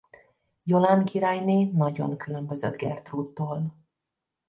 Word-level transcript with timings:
Jolán 0.63 1.05
királyné 1.05 1.71
nagyon 1.73 2.17
különbözött 2.17 2.75
Gertrúdtól. 2.77 3.75